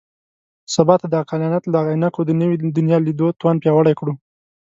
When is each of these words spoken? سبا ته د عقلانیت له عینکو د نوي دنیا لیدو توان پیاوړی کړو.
سبا 0.75 0.95
ته 1.01 1.07
د 1.09 1.13
عقلانیت 1.23 1.63
له 1.73 1.79
عینکو 1.87 2.21
د 2.25 2.31
نوي 2.41 2.57
دنیا 2.77 2.97
لیدو 3.05 3.27
توان 3.39 3.55
پیاوړی 3.63 3.93
کړو. 3.99 4.13